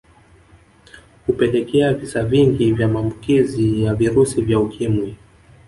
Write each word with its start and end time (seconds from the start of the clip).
Kupelekea 1.25 1.93
visa 1.93 2.23
vingi 2.25 2.71
vya 2.71 2.87
maambukizi 2.87 3.83
ya 3.83 3.95
virusi 3.95 4.41
vya 4.41 4.59
Ukimwi 4.59 5.17